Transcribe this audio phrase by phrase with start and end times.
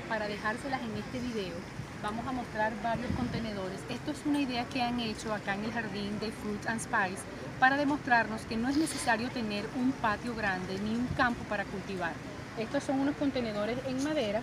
[0.00, 1.54] mostrárselas en este video,
[2.02, 3.80] vamos a mostrar varios contenedores.
[3.88, 7.22] Esto es una idea que han hecho acá en el jardín de Fruits and Spice
[7.60, 12.12] para demostrarnos que no es necesario tener un patio grande ni un campo para cultivar.
[12.58, 14.42] Estos son unos contenedores en madera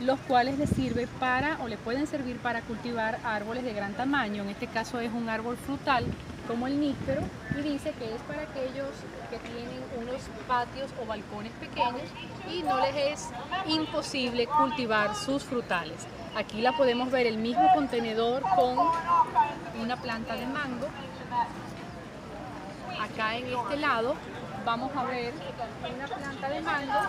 [0.00, 4.42] los cuales les sirve para o le pueden servir para cultivar árboles de gran tamaño.
[4.42, 6.04] En este caso es un árbol frutal
[6.46, 7.22] como el níspero
[7.58, 8.88] y dice que es para aquellos
[9.30, 12.02] que tienen unos patios o balcones pequeños
[12.50, 13.28] y no les es
[13.66, 16.06] imposible cultivar sus frutales.
[16.36, 18.76] Aquí la podemos ver el mismo contenedor con
[19.80, 20.88] una planta de mango.
[23.00, 24.14] Acá en este lado
[24.64, 25.32] vamos a ver
[25.94, 27.00] una planta de mango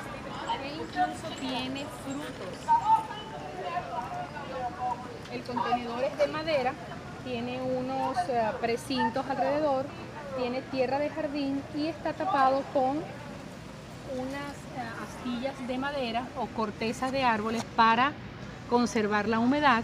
[0.62, 2.55] que incluso tiene frutos.
[5.31, 6.73] El contenedor es de madera,
[7.25, 9.85] tiene unos eh, precintos alrededor,
[10.37, 12.98] tiene tierra de jardín y está tapado con
[14.17, 18.13] unas eh, astillas de madera o cortezas de árboles para
[18.70, 19.84] conservar la humedad.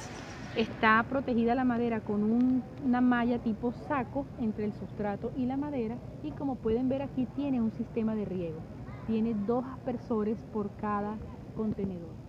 [0.56, 5.96] Está protegida la madera con una malla tipo saco entre el sustrato y la madera
[6.24, 8.60] y como pueden ver aquí tiene un sistema de riego.
[9.08, 11.16] Tiene dos aspersores por cada
[11.56, 12.21] contenedor.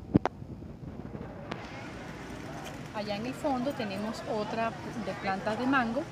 [3.03, 4.71] Allá en el fondo tenemos otra
[5.05, 6.05] de plantas de mango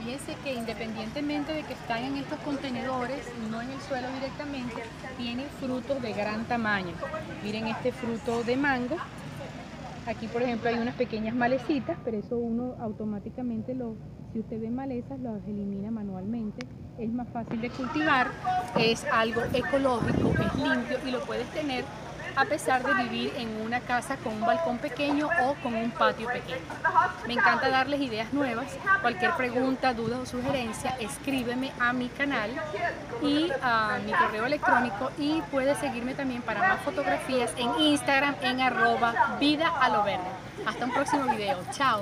[0.00, 4.82] Fíjense que independientemente de que están en estos contenedores, no en el suelo directamente,
[5.16, 6.94] tienen frutos de gran tamaño.
[7.44, 8.96] Miren este fruto de mango.
[10.06, 13.94] Aquí por ejemplo hay unas pequeñas malecitas, pero eso uno automáticamente lo,
[14.32, 16.66] si usted ve malezas, las elimina manualmente.
[16.98, 18.30] Es más fácil de cultivar,
[18.76, 21.84] es algo ecológico, es limpio y lo puedes tener
[22.36, 26.26] a pesar de vivir en una casa con un balcón pequeño o con un patio
[26.28, 26.64] pequeño.
[27.26, 28.66] Me encanta darles ideas nuevas.
[29.02, 32.50] Cualquier pregunta, duda o sugerencia, escríbeme a mi canal
[33.22, 38.60] y a mi correo electrónico y puedes seguirme también para más fotografías en Instagram en
[38.60, 39.90] arroba vida a.
[40.66, 41.58] Hasta un próximo video.
[41.72, 42.00] Chao.